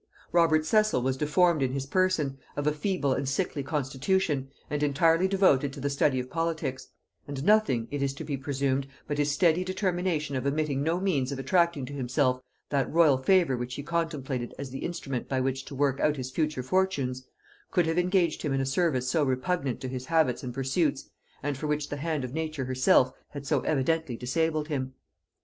[0.31, 5.27] Robert Cecil was deformed in his person, of a feeble and sickly constitution, and entirely
[5.27, 6.87] devoted to the study of politics;
[7.27, 11.31] and nothing, it is to be presumed, but his steady determination of omitting no means
[11.31, 15.65] of attracting to himself that royal favor which he contemplated as the instrument by which
[15.65, 17.27] to work out his future fortunes,
[17.69, 21.11] could have engaged him in a service so repugnant to his habits and pursuits,
[21.43, 24.95] and for which the hand of nature herself had so evidently disabled him.